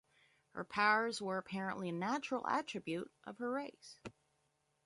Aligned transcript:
Her 0.55 0.63
powers 0.65 1.21
were 1.21 1.37
apparently 1.37 1.89
a 1.89 1.91
natural 1.91 2.47
attribute 2.47 3.11
of 3.23 3.37
her 3.37 3.51
race. 3.51 3.99